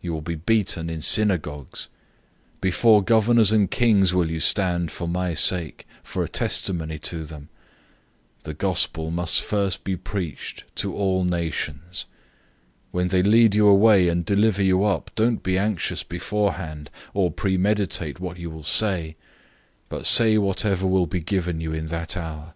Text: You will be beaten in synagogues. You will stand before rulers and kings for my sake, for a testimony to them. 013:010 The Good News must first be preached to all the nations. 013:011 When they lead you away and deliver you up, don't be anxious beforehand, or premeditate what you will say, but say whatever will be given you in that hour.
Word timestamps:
You 0.00 0.14
will 0.14 0.22
be 0.22 0.36
beaten 0.36 0.88
in 0.88 1.02
synagogues. 1.02 1.88
You 1.88 1.88
will 1.88 1.96
stand 2.00 2.60
before 2.62 3.02
rulers 3.06 3.52
and 3.52 3.70
kings 3.70 4.10
for 4.90 5.06
my 5.06 5.34
sake, 5.34 5.86
for 6.02 6.24
a 6.24 6.28
testimony 6.28 6.98
to 7.00 7.26
them. 7.26 7.50
013:010 8.44 8.44
The 8.44 8.54
Good 8.54 8.98
News 9.06 9.12
must 9.12 9.42
first 9.42 9.84
be 9.84 9.94
preached 9.94 10.64
to 10.76 10.94
all 10.96 11.24
the 11.24 11.30
nations. 11.30 12.06
013:011 12.88 12.88
When 12.92 13.08
they 13.08 13.22
lead 13.22 13.54
you 13.54 13.66
away 13.68 14.08
and 14.08 14.24
deliver 14.24 14.62
you 14.62 14.82
up, 14.86 15.10
don't 15.14 15.42
be 15.42 15.58
anxious 15.58 16.02
beforehand, 16.02 16.90
or 17.12 17.30
premeditate 17.30 18.18
what 18.18 18.38
you 18.38 18.48
will 18.48 18.64
say, 18.64 19.14
but 19.90 20.06
say 20.06 20.38
whatever 20.38 20.86
will 20.86 21.04
be 21.06 21.20
given 21.20 21.60
you 21.60 21.74
in 21.74 21.88
that 21.88 22.16
hour. 22.16 22.54